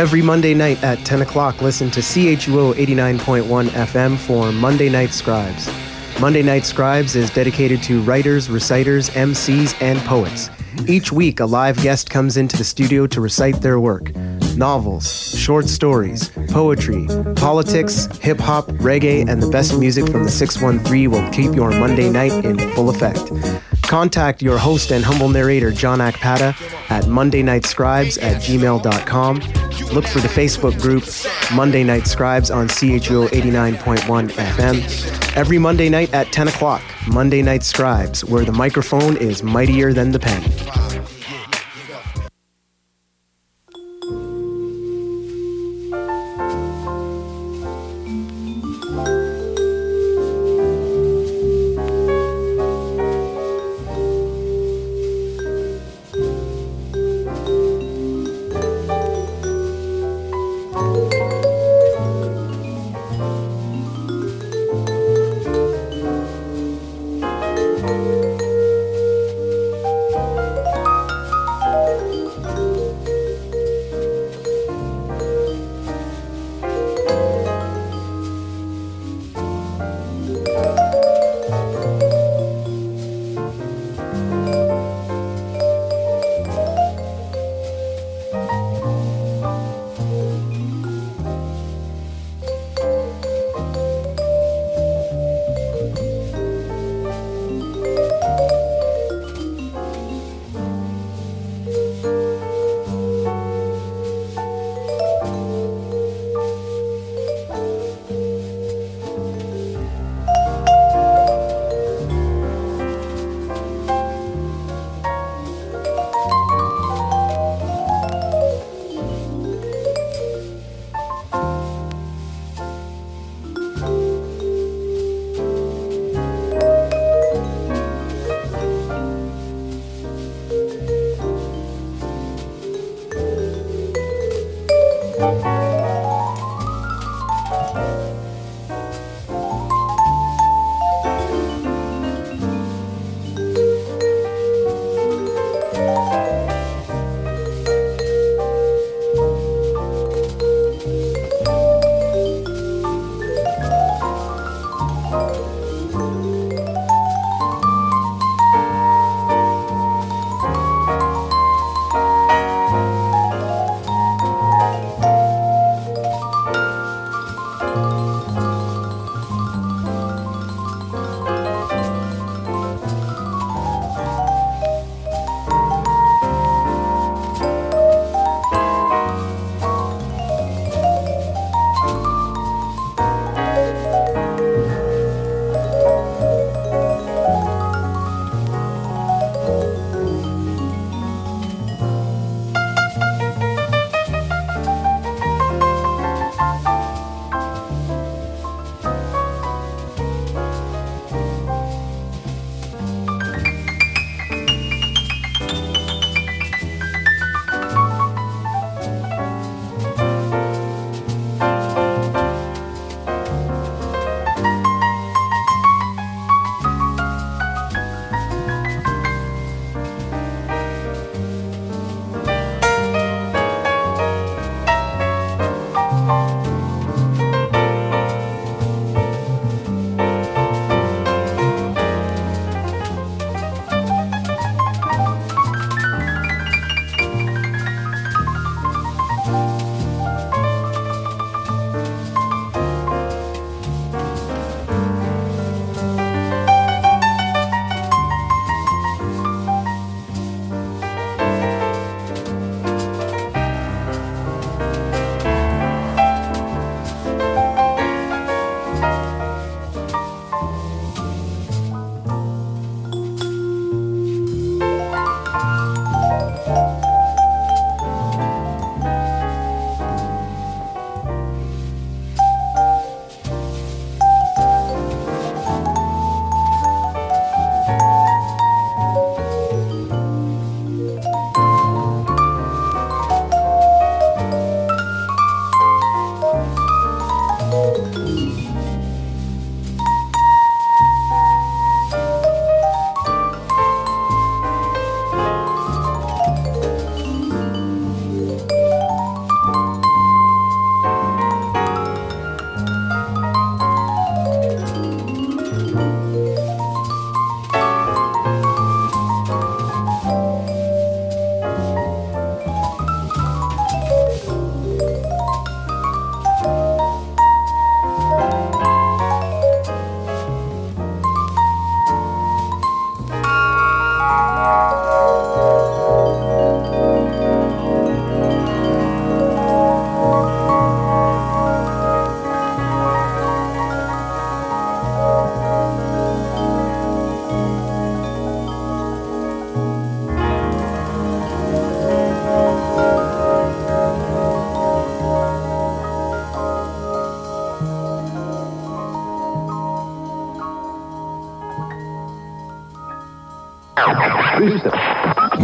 Every 0.00 0.22
Monday 0.22 0.54
night 0.54 0.82
at 0.82 1.04
10 1.04 1.20
o'clock, 1.20 1.60
listen 1.60 1.90
to 1.90 2.00
CHUO 2.00 2.72
89.1 2.72 3.68
FM 3.68 4.16
for 4.16 4.50
Monday 4.50 4.88
Night 4.88 5.10
Scribes. 5.10 5.70
Monday 6.18 6.40
Night 6.42 6.64
Scribes 6.64 7.14
is 7.14 7.28
dedicated 7.28 7.82
to 7.82 8.00
writers, 8.00 8.48
reciters, 8.48 9.10
MCs, 9.10 9.74
and 9.82 9.98
poets. 10.06 10.48
Each 10.88 11.12
week, 11.12 11.40
a 11.40 11.44
live 11.44 11.76
guest 11.82 12.08
comes 12.08 12.38
into 12.38 12.56
the 12.56 12.64
studio 12.64 13.06
to 13.08 13.20
recite 13.20 13.60
their 13.60 13.78
work 13.78 14.16
novels, 14.56 15.38
short 15.38 15.68
stories, 15.68 16.30
poetry, 16.48 17.06
politics, 17.36 18.06
hip 18.22 18.40
hop, 18.40 18.68
reggae, 18.80 19.28
and 19.28 19.42
the 19.42 19.50
best 19.50 19.78
music 19.78 20.10
from 20.10 20.24
the 20.24 20.30
613 20.30 21.10
will 21.10 21.30
keep 21.30 21.54
your 21.54 21.70
Monday 21.72 22.08
night 22.08 22.32
in 22.46 22.58
full 22.70 22.88
effect. 22.88 23.30
Contact 23.82 24.40
your 24.40 24.56
host 24.56 24.92
and 24.92 25.04
humble 25.04 25.28
narrator, 25.28 25.70
John 25.70 25.98
Akpata, 25.98 26.54
at 26.90 27.06
monday 27.06 27.42
mondaynightscribes 27.42 28.22
at 28.22 28.40
gmail.com. 28.40 29.59
Look 29.92 30.06
for 30.06 30.20
the 30.20 30.28
Facebook 30.28 30.80
group 30.80 31.02
Monday 31.52 31.82
Night 31.82 32.06
Scribes 32.06 32.48
on 32.48 32.68
CHUO 32.68 33.26
89.1 33.28 34.30
FM. 34.30 35.36
Every 35.36 35.58
Monday 35.58 35.88
night 35.88 36.14
at 36.14 36.30
10 36.32 36.46
o'clock, 36.46 36.82
Monday 37.08 37.42
Night 37.42 37.64
Scribes, 37.64 38.24
where 38.24 38.44
the 38.44 38.52
microphone 38.52 39.16
is 39.16 39.42
mightier 39.42 39.92
than 39.92 40.12
the 40.12 40.20
pen. 40.20 40.42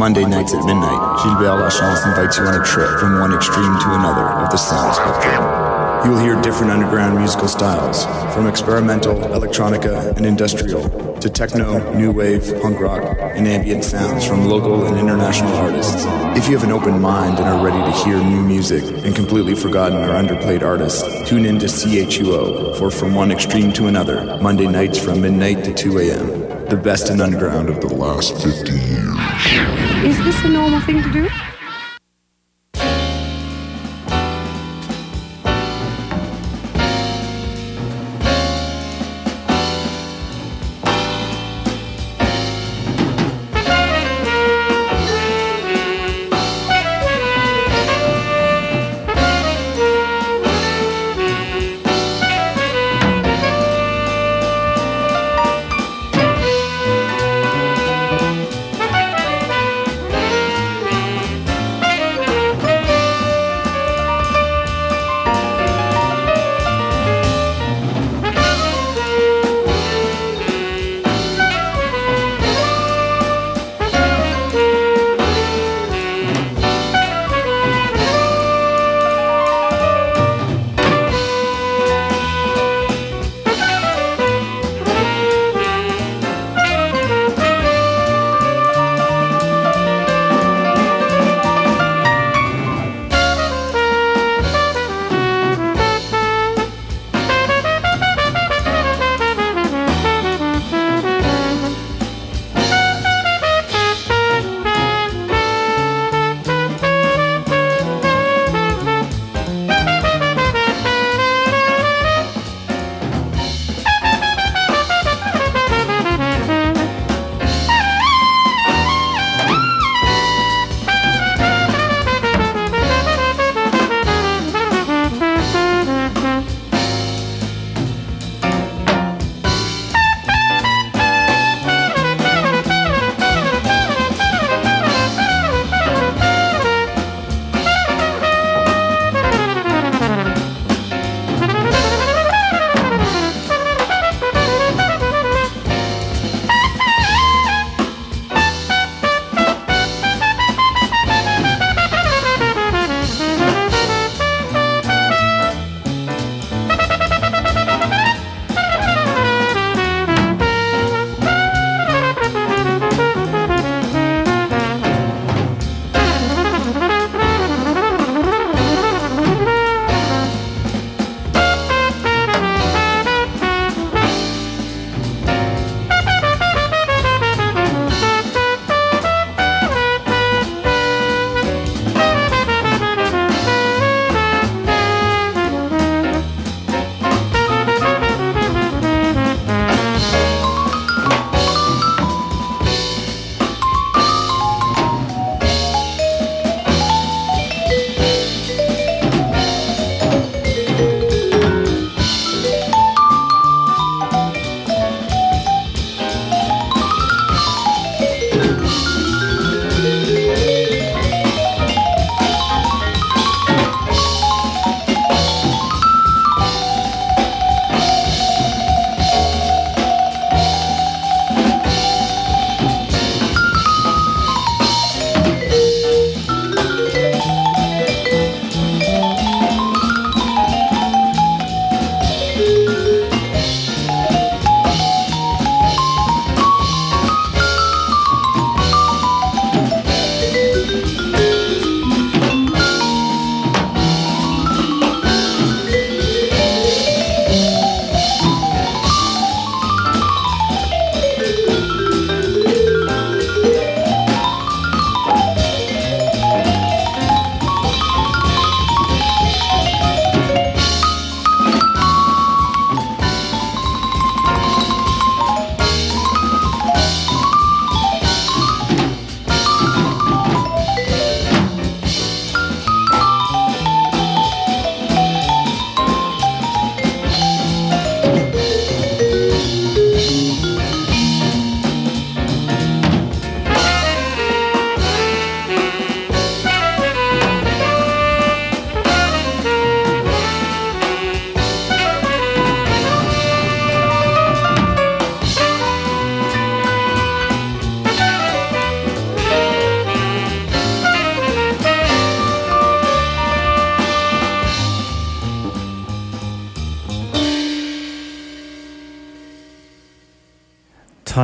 Monday 0.06 0.24
nights 0.24 0.54
at 0.54 0.64
midnight, 0.64 1.20
Gilbert 1.24 1.58
Lachance 1.58 2.06
invites 2.06 2.38
you 2.38 2.44
on 2.44 2.54
a 2.54 2.64
trip 2.64 3.00
from 3.00 3.18
one 3.18 3.34
extreme 3.34 3.76
to 3.80 3.92
another 3.92 4.22
of 4.38 4.48
the 4.50 4.56
sound 4.56 4.94
spectrum. 4.94 5.42
You 6.04 6.12
will 6.12 6.22
hear 6.22 6.40
different 6.42 6.70
underground 6.70 7.18
musical 7.18 7.48
styles, 7.48 8.04
from 8.32 8.46
experimental, 8.46 9.16
electronica, 9.16 10.16
and 10.16 10.24
industrial, 10.24 10.88
to 11.18 11.28
techno, 11.28 11.92
new 11.94 12.12
wave, 12.12 12.56
punk 12.62 12.78
rock, 12.78 13.02
and 13.18 13.48
ambient 13.48 13.82
sounds 13.82 14.24
from 14.24 14.44
local 14.44 14.86
and 14.86 14.96
international 14.96 15.52
artists. 15.56 16.04
If 16.38 16.46
you 16.48 16.56
have 16.56 16.62
an 16.62 16.70
open 16.70 17.00
mind 17.00 17.40
and 17.40 17.48
are 17.48 17.64
ready 17.64 17.82
to 17.90 18.04
hear 18.04 18.16
new 18.22 18.44
music 18.44 18.84
and 19.04 19.12
completely 19.12 19.56
forgotten 19.56 19.98
or 19.98 20.10
underplayed 20.10 20.62
artists, 20.62 21.02
tune 21.28 21.44
in 21.44 21.58
to 21.58 21.66
CHUO 21.66 22.78
for 22.78 22.92
From 22.92 23.12
One 23.12 23.32
Extreme 23.32 23.72
to 23.72 23.88
Another, 23.88 24.38
Monday 24.40 24.68
nights 24.68 25.00
from 25.00 25.22
midnight 25.22 25.64
to 25.64 25.74
2 25.74 25.98
a.m. 25.98 26.28
The 26.68 26.76
best 26.76 27.10
in 27.10 27.20
underground 27.20 27.70
of 27.70 27.80
the 27.80 27.92
last 27.92 28.40
50 28.40 28.70
years. 28.70 29.15
Is 30.04 30.16
this 30.24 30.44
a 30.44 30.48
normal 30.48 30.80
thing 30.80 31.02
to 31.02 31.12
do? 31.12 31.28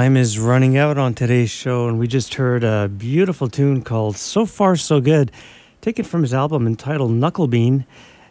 Time 0.02 0.16
is 0.16 0.36
running 0.36 0.76
out 0.76 0.98
on 0.98 1.14
today's 1.14 1.48
show, 1.48 1.86
and 1.86 1.96
we 1.96 2.08
just 2.08 2.34
heard 2.34 2.64
a 2.64 2.88
beautiful 2.88 3.48
tune 3.48 3.82
called 3.82 4.16
So 4.16 4.44
Far 4.44 4.74
So 4.74 5.00
Good, 5.00 5.30
taken 5.80 6.04
from 6.04 6.22
his 6.22 6.34
album 6.34 6.66
entitled 6.66 7.12
Knucklebean. 7.12 7.86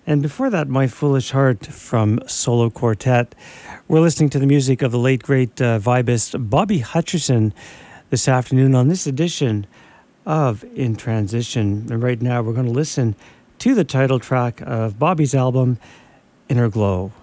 And 0.06 0.22
before 0.22 0.50
that, 0.50 0.68
My 0.68 0.88
Foolish 0.88 1.32
Heart 1.32 1.68
from 1.68 2.20
Solo 2.28 2.70
Quartet. 2.70 3.36
We're 3.88 4.02
listening 4.02 4.30
to 4.32 4.40
the 4.40 4.48
music 4.48 4.82
of 4.82 4.92
the 4.92 5.00
late, 5.00 5.24
great 5.24 5.62
uh, 5.62 5.80
vibist 5.80 6.50
Bobby 6.50 6.82
Hutcherson 6.82 7.54
this 8.10 8.28
afternoon 8.28 8.76
on 8.76 8.90
this 8.90 9.08
edition 9.08 9.66
of 10.26 10.66
In 10.76 10.98
Transition. 10.98 11.88
And 11.90 12.04
right 12.04 12.22
now, 12.22 12.42
we're 12.42 12.52
going 12.52 12.66
to 12.66 12.74
listen 12.74 13.16
to 13.60 13.74
the 13.74 13.86
title 13.86 14.20
track 14.20 14.62
of 14.66 15.00
Bobby's 15.00 15.34
album, 15.34 15.78
Inner 16.50 16.68
Glow. 16.68 17.14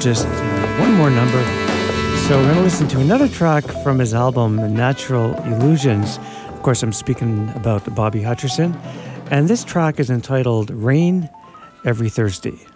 Just 0.00 0.26
uh, 0.26 0.76
one 0.78 0.94
more 0.94 1.10
number. 1.10 1.42
So 2.26 2.36
we're 2.38 2.44
going 2.44 2.56
to 2.56 2.62
listen 2.62 2.88
to 2.88 3.00
another 3.00 3.26
track 3.28 3.64
from 3.82 3.98
his 3.98 4.14
album, 4.14 4.74
Natural 4.74 5.34
Illusions. 5.44 6.18
Of 6.48 6.62
course, 6.62 6.82
I'm 6.82 6.92
speaking 6.92 7.48
about 7.56 7.94
Bobby 7.94 8.20
Hutcherson. 8.20 8.78
And 9.30 9.48
this 9.48 9.64
track 9.64 9.98
is 9.98 10.10
entitled 10.10 10.70
Rain 10.70 11.28
Every 11.84 12.10
Thursday. 12.10 12.67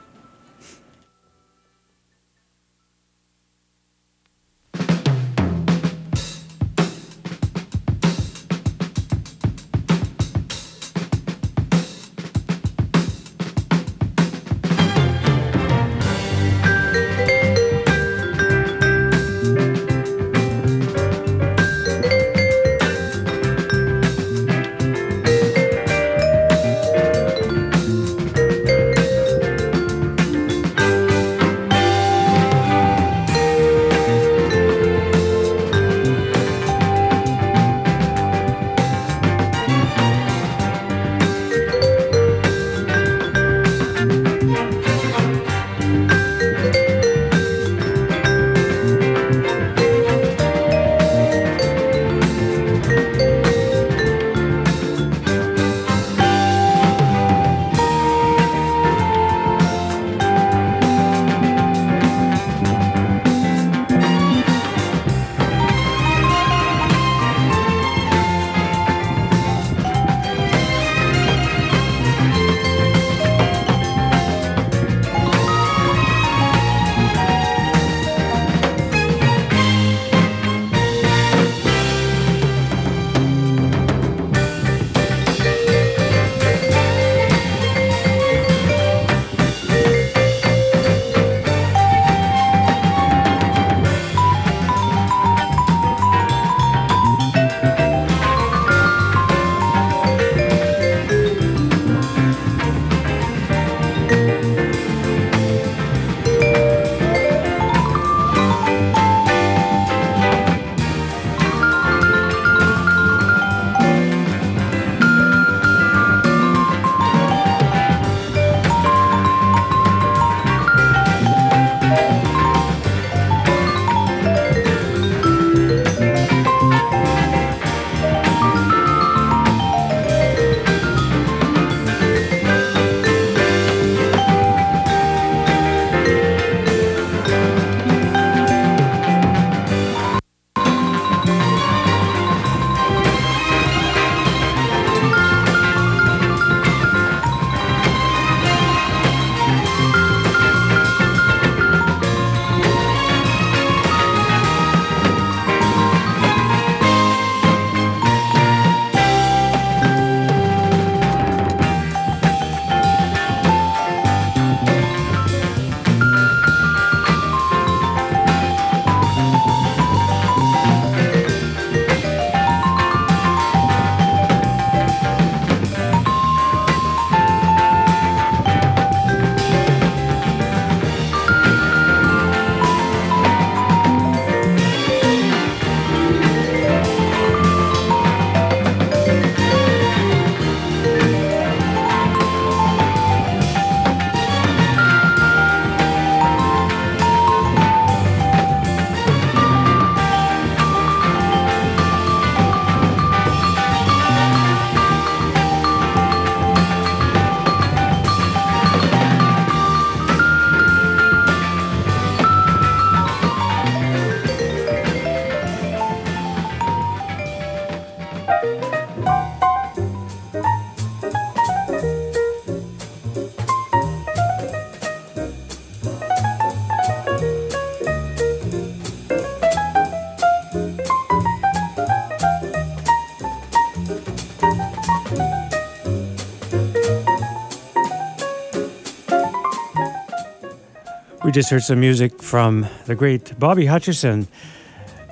We 241.33 241.35
just 241.37 241.49
heard 241.49 241.63
some 241.63 241.81
music 241.81 242.23
from 242.23 242.67
the 242.85 242.95
great 242.95 243.39
Bobby 243.39 243.65
Hutcherson. 243.65 244.27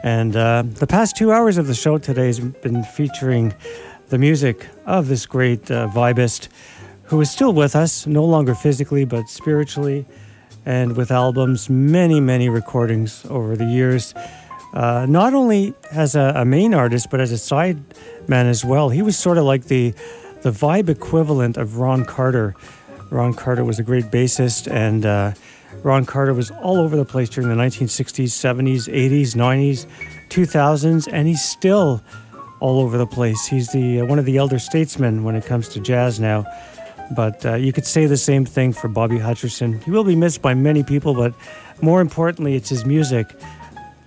And 0.02 0.36
uh, 0.36 0.64
the 0.66 0.86
past 0.86 1.16
two 1.16 1.32
hours 1.32 1.56
of 1.56 1.66
the 1.66 1.74
show 1.74 1.96
today 1.96 2.26
has 2.26 2.38
been 2.38 2.84
featuring 2.84 3.54
the 4.10 4.18
music 4.18 4.66
of 4.84 5.08
this 5.08 5.24
great 5.24 5.70
uh, 5.70 5.88
vibist 5.88 6.48
who 7.04 7.18
is 7.22 7.30
still 7.30 7.54
with 7.54 7.74
us, 7.74 8.06
no 8.06 8.22
longer 8.22 8.54
physically, 8.54 9.06
but 9.06 9.30
spiritually, 9.30 10.04
and 10.66 10.94
with 10.94 11.10
albums, 11.10 11.70
many, 11.70 12.20
many 12.20 12.50
recordings 12.50 13.24
over 13.30 13.56
the 13.56 13.64
years. 13.64 14.12
Uh, 14.74 15.06
not 15.08 15.32
only 15.32 15.72
as 15.90 16.16
a, 16.16 16.34
a, 16.36 16.44
main 16.44 16.74
artist, 16.74 17.08
but 17.10 17.20
as 17.20 17.32
a 17.32 17.38
side 17.38 17.82
man 18.28 18.44
as 18.44 18.62
well. 18.62 18.90
He 18.90 19.00
was 19.00 19.16
sort 19.16 19.38
of 19.38 19.44
like 19.44 19.68
the, 19.68 19.94
the 20.42 20.50
vibe 20.50 20.90
equivalent 20.90 21.56
of 21.56 21.78
Ron 21.78 22.04
Carter. 22.04 22.54
Ron 23.08 23.32
Carter 23.32 23.64
was 23.64 23.78
a 23.78 23.82
great 23.82 24.10
bassist 24.10 24.70
and 24.70 25.06
uh, 25.06 25.32
Ron 25.82 26.04
Carter 26.04 26.34
was 26.34 26.50
all 26.50 26.78
over 26.78 26.96
the 26.96 27.04
place 27.04 27.28
during 27.28 27.48
the 27.48 27.56
1960s, 27.56 28.26
70s, 28.26 28.92
80s, 28.92 29.34
90s, 29.34 29.86
2000s, 30.28 31.08
and 31.12 31.26
he's 31.26 31.42
still 31.42 32.02
all 32.60 32.80
over 32.80 32.98
the 32.98 33.06
place. 33.06 33.46
He's 33.46 33.72
the 33.72 34.00
uh, 34.00 34.04
one 34.04 34.18
of 34.18 34.24
the 34.24 34.36
elder 34.36 34.58
statesmen 34.58 35.24
when 35.24 35.34
it 35.34 35.46
comes 35.46 35.68
to 35.70 35.80
jazz 35.80 36.20
now. 36.20 36.44
But 37.10 37.44
uh, 37.44 37.54
you 37.54 37.72
could 37.72 37.86
say 37.86 38.06
the 38.06 38.16
same 38.16 38.44
thing 38.44 38.72
for 38.72 38.86
Bobby 38.86 39.18
Hutcherson. 39.18 39.82
He 39.82 39.90
will 39.90 40.04
be 40.04 40.14
missed 40.14 40.42
by 40.42 40.54
many 40.54 40.84
people, 40.84 41.14
but 41.14 41.34
more 41.82 42.00
importantly, 42.00 42.54
it's 42.54 42.68
his 42.68 42.84
music 42.84 43.26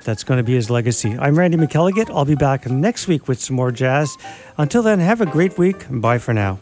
that's 0.03 0.23
going 0.23 0.37
to 0.37 0.43
be 0.43 0.53
his 0.53 0.69
legacy. 0.69 1.17
I'm 1.19 1.37
Randy 1.37 1.57
McElligott. 1.57 2.09
I'll 2.09 2.25
be 2.25 2.35
back 2.35 2.69
next 2.69 3.07
week 3.07 3.27
with 3.27 3.41
some 3.41 3.55
more 3.55 3.71
jazz. 3.71 4.17
Until 4.57 4.83
then, 4.83 4.99
have 4.99 5.21
a 5.21 5.25
great 5.25 5.57
week 5.57 5.85
bye 5.89 6.17
for 6.17 6.33
now. 6.33 6.59